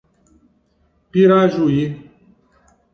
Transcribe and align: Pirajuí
Pirajuí 1.11 1.85